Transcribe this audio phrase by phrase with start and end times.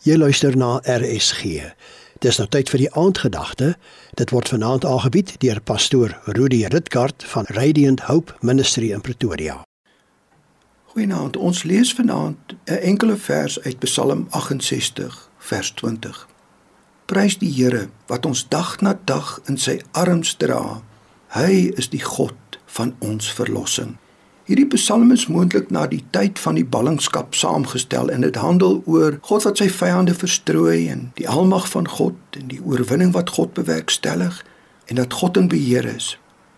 [0.00, 1.60] Jy luister na RSG.
[2.24, 3.74] Dis nou tyd vir die aandgedagte.
[4.16, 9.58] Dit word vanaand aangebied deur pastoor Rudy Ritkart van Radiant Hope Ministry in Pretoria.
[10.94, 11.36] Goeienaand.
[11.36, 16.28] Ons lees vanaand 'n enkele vers uit Psalm 68 vers 20.
[17.04, 20.82] Prys die Here wat ons dag na dag in sy arms dra.
[21.28, 23.98] Hy is die God van ons verlossing.
[24.50, 29.20] Hierdie Psalm is moontlik na die tyd van die ballingskap saamgestel en dit handel oor
[29.28, 33.52] God wat sy vyande verstrooi en die almag van God en die oorwinning wat God
[33.54, 34.40] bewerkstellig
[34.90, 36.16] en dat God in beheer is.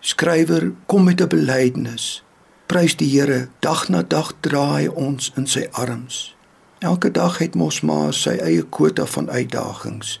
[0.00, 2.24] Skrywer kom met 'n belydenis.
[2.72, 6.34] Prys die Here, dag na dag draai ons in sy arms.
[6.78, 10.20] Elke dag het mos maar sy eie kwota van uitdagings.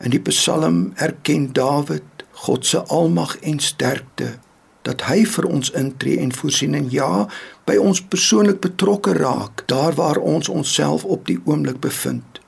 [0.00, 4.38] In die Psalm erken Dawid God se almag en sterkte
[4.86, 7.26] dat hy vir ons intree en voorsien en ja
[7.66, 12.40] by ons persoonlik betrokke raak daar waar ons onsself op die oomblik bevind.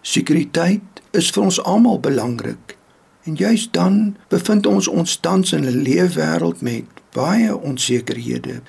[0.00, 2.76] Sekuriteit is vir ons almal belangrik.
[3.28, 8.62] En juist dan bevind ons ons tans in 'n leefwêreld met baie onsekerhede.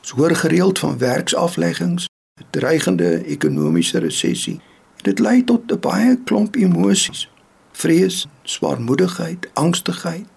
[0.00, 2.06] Ons hoor gereeld van werksafleggings,
[2.40, 4.60] 'n dreigende ekonomiese resessie.
[5.02, 7.30] Dit lei tot 'n baie klomp emosies:
[7.72, 10.33] vrees, swaarmoedigheid, angstigheid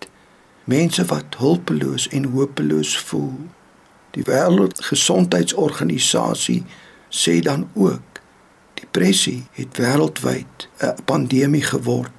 [0.68, 3.40] mense wat hulpeloos en hopeloos voel.
[4.12, 6.64] Die Wêreldgesondheidsorganisasie
[7.10, 8.02] sê dan ook
[8.74, 12.12] depressie het wêreldwyd 'n pandemie geword.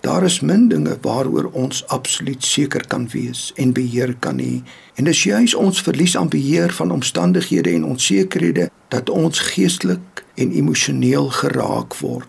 [0.00, 4.62] Daar is min dinge waaroor ons absoluut seker kan wees en beheer kan hê.
[4.94, 10.52] En dis juis ons verlies aan beheer van omstandighede en onsekerhede dat ons geestelik en
[10.52, 12.28] emosioneel geraak word.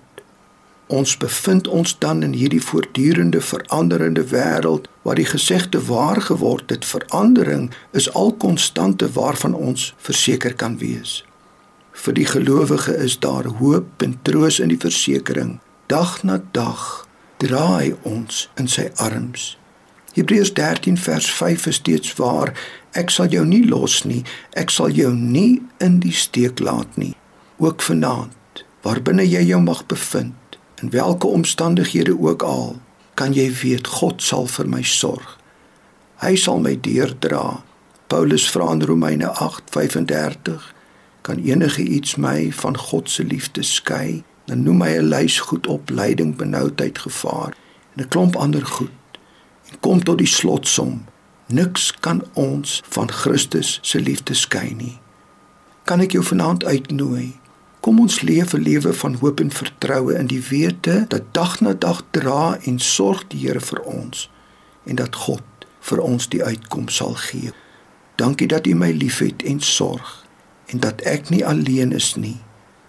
[0.87, 6.85] Ons bevind ons dan in hierdie voortdurende veranderende wêreld waar die gesegde waar geword het
[6.85, 11.25] verandering is al konstante waarvan ons verseker kan wees.
[11.91, 15.59] Vir die gelowige is daar hoop en troos in die versekering.
[15.91, 19.57] Dag na dag draai ons in sy arms.
[20.15, 22.53] Hebreërs 13 vers 5 is steeds waar.
[22.97, 24.23] Ek sal jou nie los nie.
[24.55, 27.13] Ek sal jou nie in die steek laat nie.
[27.57, 30.33] Ook vanaand, waarbinne jy jou mag bevind,
[30.81, 32.75] In watter omstandighede ook al,
[33.13, 35.37] kan jy weet God sal vir my sorg.
[36.21, 37.63] Hy sal my deurdra.
[38.07, 40.73] Paulus vra in Romeine 8:35,
[41.21, 44.23] kan enige iets my van God se liefde skei?
[44.45, 47.57] Dan noem hy 'n lys goed op lyding, benoudheid, gevaar
[47.95, 48.91] en 'n klomp ander goed.
[49.71, 51.05] En kom tot die slotsom.
[51.47, 54.99] Niks kan ons van Christus se liefde skei nie.
[55.83, 57.39] Kan ek jou vanaand uitnooi
[57.87, 61.73] Kom ons leef 'n lewe van hoop en vertroue in die wete dat dag na
[61.73, 64.29] dag dra en sorg die Here vir ons
[64.83, 65.43] en dat God
[65.79, 67.51] vir ons die uitkoms sal gee.
[68.15, 70.27] Dankie dat U my liefhet en sorg
[70.65, 72.37] en dat ek nie alleen is nie,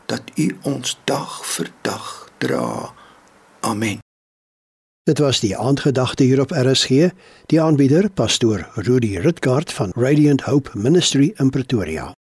[0.07, 2.93] dat U ons dag vir dag dra.
[3.61, 3.99] Amen.
[5.07, 7.11] Dit was die aandgedagte hier op RSG,
[7.47, 12.19] die aanbieder pastoor Rudy Ritgard van Radiant Hope Ministry in Pretoria.